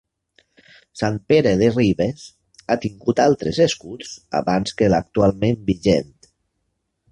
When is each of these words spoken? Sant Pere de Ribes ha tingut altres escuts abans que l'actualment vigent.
Sant 1.01 1.19
Pere 1.31 1.51
de 1.59 1.67
Ribes 1.75 2.23
ha 2.65 2.79
tingut 2.87 3.23
altres 3.27 3.61
escuts 3.67 4.17
abans 4.41 4.77
que 4.81 4.91
l'actualment 4.95 5.63
vigent. 5.71 6.13